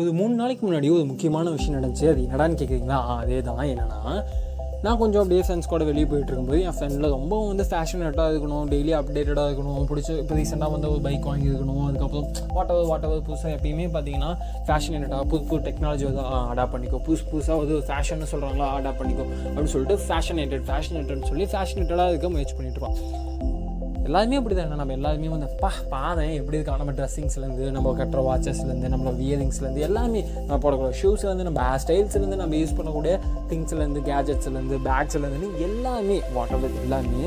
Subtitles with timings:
[0.00, 2.06] ஒரு மூணு நாளைக்கு முன்னாடி ஒரு முக்கியமான விஷயம் நடந்துச்சு.
[2.10, 4.22] அது என்னடான்னு கேட்குறீங்களா அதே தான் என்னென்னா
[4.84, 8.92] நான் கொஞ்சம் அப்படியே ஃப்ரெண்ட்ஸ் கூட வெளியே போயிட்டு இருக்கும்போது என் ஃப்ரெண்டில் ரொம்ப வந்து ஃபேஷனேட்டாக இருக்கணும் டெய்லி
[8.98, 13.54] அப்டேட்டடாக இருக்கணும் பிடிச்ச இப்போ ரீசெண்டாக வந்து ஒரு பைக் வாங்கியிருக்கணும் அதுக்கப்புறம் வாட் எவர் வாட் எவர் புதுசாக
[13.58, 14.30] எப்பயுமே பார்த்தீங்கன்னா
[14.68, 17.00] ஃபேஷனேட்டாக புது புது டெக்னாலஜி வந்து அடாப்ட் பண்ணிக்கோ.
[17.08, 19.26] புதுசு புதுசாக வந்து ஃபேஷன் சொல்கிறாங்களா அடாப்ட் பண்ணிக்கோ.
[19.44, 23.51] அப்படின்னு சொல்லிட்டு ஃபேஷனேட்டட் ஃபேஷனேட்டட்னு சொல்லி ஃபேஷனேட்டடாக இருக்க முயற்சி பண்ணிட்டு இருக்கோம்
[24.04, 26.76] எல்லாருமே அப்படி தான் நம்ம எல்லாருமே வந்து பா பாதேன் எப்படி இருக்கா?
[26.76, 32.56] நம்ம ட்ரெஸ்ஸிங்ஸ்லேருந்து நம்ம கட்டுற வாட்சஸ்லேருந்து நம்மளோட வியரிங்ஸ்லேருந்து எல்லாமே நம்ம போடக்கூடிய ஷூஸ்லேருந்து நம்ம ஹேர் ஸ்டைல்ஸ்லேருந்து நம்ம
[32.56, 33.14] யூஸ் பண்ணக்கூடிய
[33.48, 37.24] திங்ஸ்லேருந்து கேஜெட்ஸ்லேருந்து பேக்ஸ்லேருந்து எல்லாமே வாட் எவர் எல்லாமே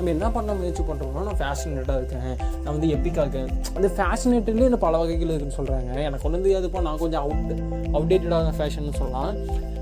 [0.00, 2.30] நம்ம என்ன பண்ண முயற்சி பண்ணுறோம்னா நான் ஃபேஷனேட்டாக இருக்கேன்.
[2.62, 7.02] நான் வந்து எப்பிக்காக இருக்கேன் அந்த ஃபேஷனேட்டுலேயே என்ன பல வகைகள் இருக்குன்னு சொல்கிறாங்க எனக்கு கொண்டு வந்து நான்
[7.02, 7.50] கொஞ்சம் அவுட்
[7.98, 9.34] அப்டேட்டடாக ஃபேஷன் சொல்லலாம்.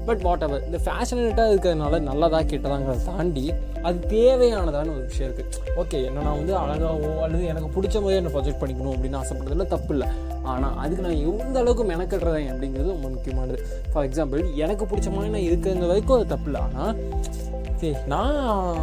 [0.08, 3.44] பட் வாட் எவர் இந்த ஃபேஷனேட்டாக இருக்கிறதுனால நல்லதாக கெட்டதாங்கிறத தாண்டி
[3.88, 8.32] அது தேவையானதான ஒரு விஷயம் இருக்குது ஓகே என்ன நான் வந்து அழகாகவோ அல்லது எனக்கு பிடிச்ச மாதிரி என்ன
[8.36, 10.08] ப்ரொஜெக்ட் பண்ணிக்கணும் அப்படின்னு ஆசைப்படுறதுல தப்பு இல்லை.
[10.52, 13.60] ஆனால் அதுக்கு நான் எந்த அளவுக்கு மெனக்கட்டுறேன் அப்படிங்கிறது ரொம்ப முக்கியமானது.
[13.92, 16.62] ஃபார் எக்ஸாம்பிள் எனக்கு பிடிச்ச மாதிரி நான் இருக்கிற வரைக்கும் அது தப்பு இல்லை.
[16.68, 16.94] ஆனால்
[17.80, 18.38] சரி நான்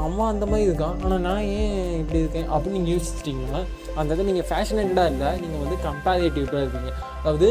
[0.08, 2.48] அம்மா அந்த மாதிரி இருக்கான் ஆனால் நான் ஏன் இப்படி இருக்கேன்?
[2.54, 3.62] அப்படின்னு நீங்கள் யோசிச்சிட்டிங்கன்னா
[4.00, 7.50] அந்த இடத்துல நீங்கள் ஃபேஷனேட்டடாக இல்லை நீங்கள் வந்து கம்பேரிட்டிவ்டாக இருக்கீங்க அதாவது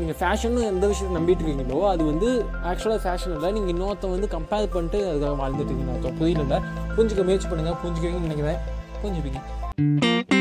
[0.00, 2.28] நீங்கள் ஃபேஷன் எந்த விஷயத்தை நம்பிட்டு இருக்கீங்களோ அது வந்து
[2.68, 3.50] ஆக்சுவலாக ஃபேஷன் இல்லை.
[3.56, 6.12] நீங்கள் இன்னொருத்த வந்து கம்பேர் பண்ணிட்டு அதுக்காக வாழ்ந்துட்டு இருக்கீங்க.
[6.20, 6.60] புரியல
[6.96, 8.60] புரிஞ்சுக்க முயற்சி பண்ணுங்கள் புரிஞ்சுக்குவீங்கன்னு நினைக்கிறேன்.
[9.02, 10.31] புரிஞ்சுப்பீங்க.